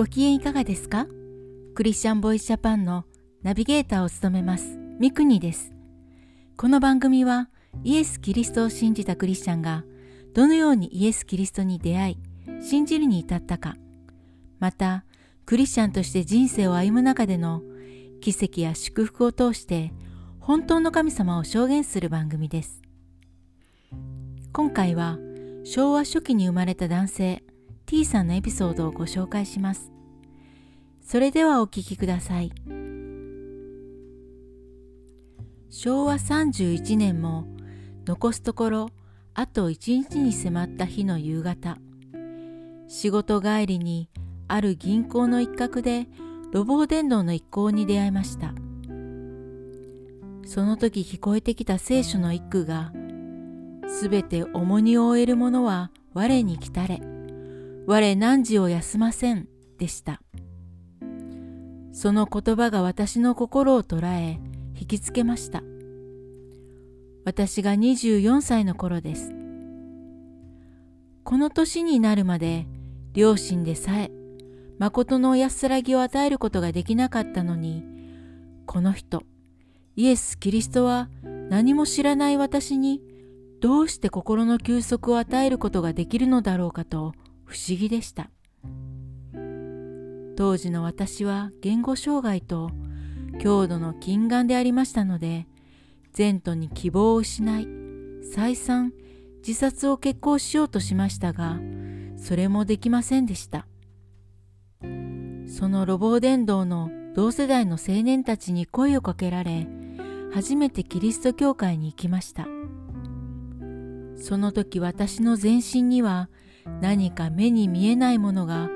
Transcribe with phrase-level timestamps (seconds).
[0.00, 1.06] ご機嫌いかがですか？
[1.74, 3.04] クリスチャンボイスジャパンの
[3.42, 5.74] ナビゲーターを務めますミクニです。
[6.56, 7.50] この番組は
[7.84, 9.84] イエス・キリストを信じたクリスチャンが
[10.32, 13.76] どのようにイエス・キリストに出会い信じるに至ったか
[14.58, 15.04] また
[15.44, 17.60] クリスチャンとして人生を歩む中での
[18.22, 19.92] 奇跡や祝福を通して
[20.38, 22.80] 本当の神様を証言する番組です。
[24.54, 25.18] 今回は
[25.64, 27.42] 昭和初期に生まれた男性
[27.90, 29.90] T さんのエピソードをご紹介します。
[31.02, 32.52] それではお聞きください。
[35.70, 37.48] 昭和31年も
[38.06, 38.90] 残すところ
[39.34, 41.78] あと1日に迫った日の夕方
[42.86, 44.08] 仕事帰りに
[44.46, 46.06] ある銀行の一角で
[46.52, 48.54] 路傍伝道の一行に出会いました
[50.44, 52.92] その時聞こえてきた聖書の一句が
[53.88, 57.00] すべて重荷を負える者は我に来たれ
[57.86, 60.22] 我汝を休ませんでした。
[61.92, 64.40] その言葉が私の心を捉え
[64.78, 65.62] 引きつけました。
[67.24, 69.32] 私が24歳の頃です。
[71.24, 72.66] この年になるまで
[73.12, 74.10] 両親でさえ
[74.78, 77.84] 誠の安らぎを与えることができなかったのに、
[78.66, 79.22] この人、
[79.94, 81.10] イエス・キリストは
[81.50, 83.02] 何も知らない私に
[83.60, 87.12] どうして心の休息を与えることができるのだろうかと
[87.50, 88.30] 不思議でした。
[90.36, 92.70] 当時の私は言語障害と
[93.40, 95.48] 強度の近眼でありましたので、
[96.16, 97.66] 前途に希望を失い、
[98.32, 98.92] 再三
[99.46, 101.58] 自殺を決行しようとしましたが、
[102.16, 103.66] それもできませんでした。
[104.80, 109.66] その路傍伝道の同世代の青年たちに声をかけられ
[110.32, 112.46] 初めてキリスト教会に行きました
[114.16, 116.30] その時私の全身には
[116.80, 118.68] 何か目に見えないものが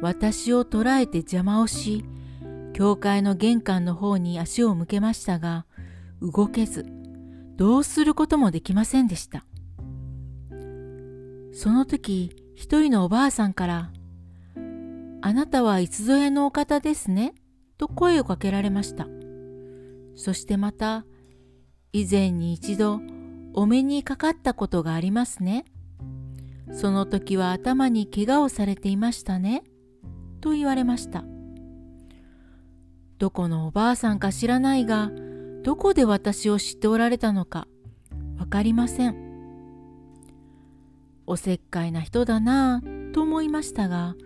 [0.00, 2.04] 私を捉えて邪魔をし
[2.72, 5.66] 教会の玄関の方に足を向けましたが
[6.20, 6.86] 動けず
[7.56, 9.44] どうすることもできませんでした
[11.52, 13.90] その時一人のおばあさんから
[15.20, 17.34] あなたはいつぞやのお方ですね
[17.82, 19.08] と声をかけられました。
[20.14, 21.04] そしてまた、
[21.92, 23.00] 以前に一度
[23.54, 25.64] お目にかかったことがありますね。
[26.72, 29.64] その時は頭に怪我をされていましたね。
[30.40, 31.24] と言われました。
[33.18, 35.10] どこのおばあさんか知らないが、
[35.62, 37.68] どこで私を知っておられたのか
[38.38, 39.16] わかりません。
[41.26, 44.16] おせっかいな人だなぁと思いましたが、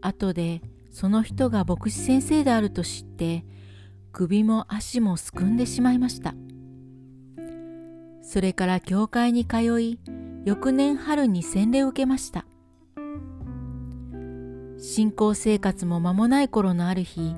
[0.00, 3.44] 後でその人が牧師先生であると知って
[4.12, 6.34] 首も足もすくんでしまいました
[8.22, 9.98] それから教会に通い
[10.44, 12.46] 翌年春に洗礼を受けました
[14.78, 17.34] 信仰生活も間もない頃のある日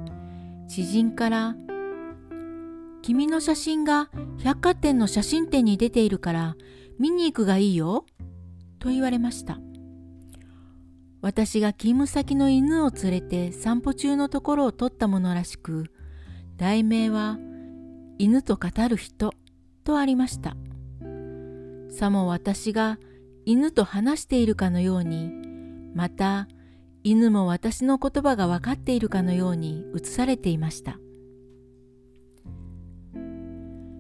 [0.69, 1.57] 知人から
[3.03, 6.57] 「君の写真が百貨店の写真展に出ているから
[6.99, 8.07] 見に行くがいいよ」
[8.79, 9.59] と言われました
[11.23, 15.87] 私が勤務先の犬を連れて散歩中のところを撮ったものらしく、
[16.57, 17.39] 題名は
[18.19, 19.33] 犬と語る人
[19.85, 20.57] とありました。
[21.93, 22.99] さも私が
[23.45, 25.31] 犬と話しているかのように、
[25.95, 26.49] また
[27.05, 30.99] 犬も私の言葉が分かっているかのように映されていました。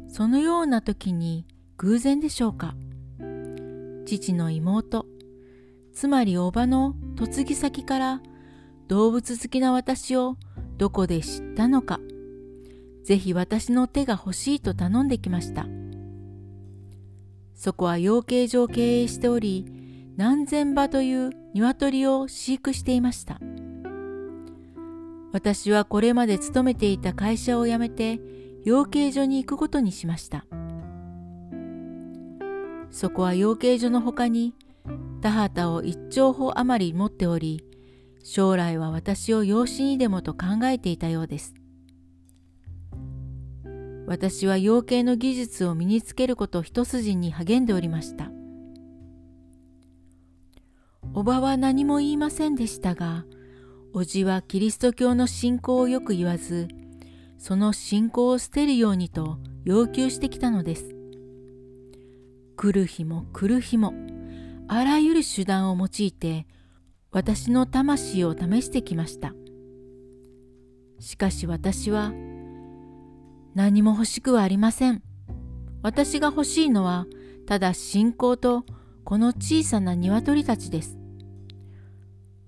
[0.09, 2.75] そのような時に偶然でしょうか。
[4.07, 5.05] 父の妹、
[5.93, 8.23] つまりおばの嫁ぎ先から
[8.89, 10.37] 動物好きな私を
[10.79, 12.01] どこで知ったのか、
[13.05, 15.67] ぜひ私の手が欲しいと頼んできました。
[17.63, 19.65] そこは養鶏場を経営しており、
[20.17, 23.39] 何千羽という鶏を飼育していました。
[25.33, 28.19] 私はこれまで勤めていた会社を辞めて
[28.65, 30.45] 養鶏場に行くことにしました。
[32.91, 34.55] そこは養鶏場の他に
[35.21, 37.65] 田畑を一丁歩余り持っており、
[38.25, 41.55] 将来は私を養子にでもと考えていたようです。
[44.07, 48.31] 私は養鶏の技術を身につけること一筋に励んでおりました。
[51.15, 53.25] おばは何も言いませんでしたが、
[53.93, 56.69] おじはキリスト教の信仰をよく言わず、
[57.39, 60.95] その信仰を捨てるようにと要求してきたのです。
[62.57, 63.93] 来る日も来る日も、
[64.69, 66.47] あらゆる手段を用いて
[67.11, 69.35] 私の魂を試してきました。
[70.99, 72.13] しかし私は
[73.55, 75.03] 何も欲しくはありません。
[75.83, 77.07] 私が欲しいのは
[77.47, 78.65] ただ信仰と
[79.05, 80.99] この小さな鶏たちです。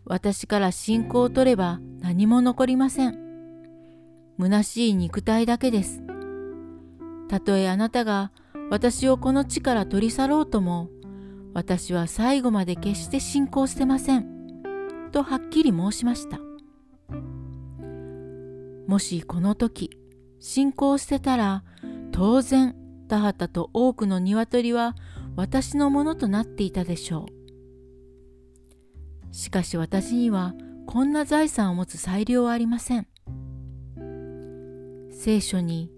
[0.05, 3.19] 私から信仰を取れば何も残りません。
[4.39, 6.03] 虚しい肉体だけです。
[7.29, 8.31] たとえあなたが
[8.71, 10.89] 私をこの地から取り去ろうとも、
[11.53, 14.27] 私は最後まで決して信仰してません。
[15.13, 16.41] とはっきり申しました。
[18.87, 19.99] もしこの時、
[20.47, 21.65] 信仰してたら、
[22.13, 22.77] 当然、
[23.09, 24.95] 田畑と多くの鶏は
[25.37, 27.25] 私のものとなっていたでしょ
[29.31, 29.35] う。
[29.35, 30.53] しかし私には
[30.87, 33.07] こんな財産を持つ裁量はありません。
[35.13, 35.91] 聖書に、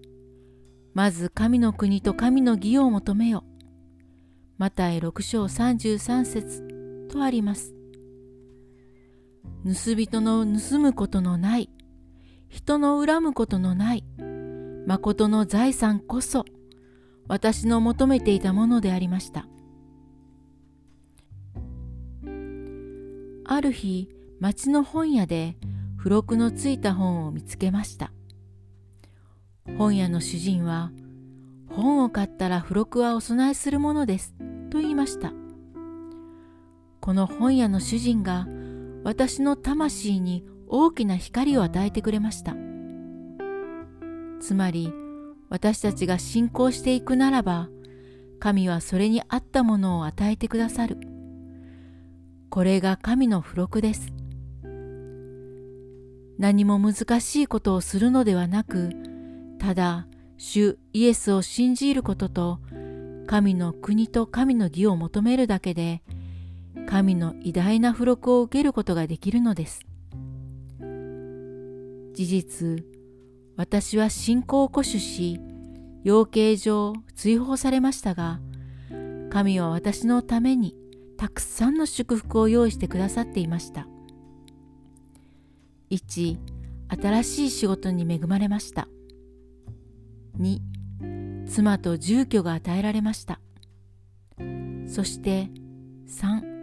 [0.93, 3.43] まず神の国と神の義を求めよ。
[4.57, 7.75] マタイ6章33節とあります。
[9.65, 11.69] 盗人の盗むことのない、
[12.47, 14.05] 人の恨むことのない、
[14.87, 16.45] 誠の財産こそ、
[17.27, 19.45] 私の求めていたものでありました。
[23.43, 24.07] ある日、
[24.39, 25.57] 町の本屋で
[25.97, 28.13] 付録のついた本を見つけました。
[29.77, 30.93] 本屋の主人は、
[31.69, 34.35] 本を買ったら付録はお供えするものです。
[34.69, 35.33] と言いました。
[37.01, 38.47] この本屋の主人が
[39.03, 42.55] 私の魂に大きな光を与えてくれました。
[44.39, 44.91] つまり
[45.49, 47.69] 私たちが信仰していくならば
[48.39, 50.97] 神はそれに合ったものを与えてくださる。
[52.49, 54.13] これが神の付録です。
[56.37, 58.91] 何も難しいことをするのではなく、
[59.59, 60.07] ただ
[60.37, 62.59] 主イエスを信じることと
[63.25, 66.03] 神の国と神の義を求めるだけで
[66.87, 69.81] 神の偉大な付録を受けることができるのです。
[72.13, 72.85] 事実、
[73.57, 75.41] 私は信仰を固守し、
[76.03, 78.39] 養鶏上追放されましたが、
[79.31, 80.75] 神は私のために
[81.17, 83.87] たくさんの祝福を用意してくださっていました。
[85.89, 86.37] 1、
[87.01, 88.87] 新しい仕事に恵まれました。
[90.39, 93.41] 2、妻と住居が与えられました。
[94.85, 95.49] そして
[96.07, 96.57] 3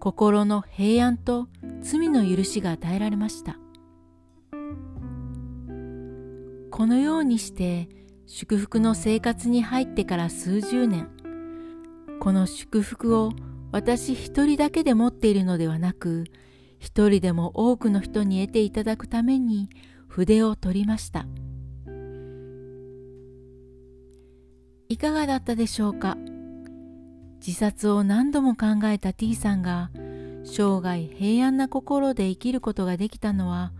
[0.00, 1.48] 心の平安と
[1.82, 3.58] 罪の許しが与えられました。
[6.78, 7.88] このようにして
[8.28, 11.08] 祝福の生活に入ってから数十年、
[12.20, 13.32] この祝福を
[13.72, 16.26] 私一人だけで持っているのではなく、
[16.78, 19.68] 一人でも多くの人に得ていただくために
[20.06, 21.26] 筆を取りました。
[24.88, 26.16] いかがだったでしょうか？
[27.44, 29.90] 自殺を何度も考えた T さんが
[30.44, 33.72] 生涯平安な心で生きることができたのは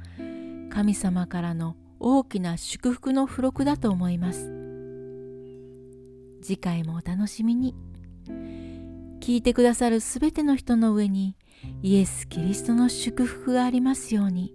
[0.69, 4.51] 神様からの大きな祝福の付録だと思います
[6.43, 7.75] 次回もお楽しみに
[9.21, 11.37] 聞いてくださるすべての人の上に
[11.83, 14.55] イエス・キリストの祝福がありますように。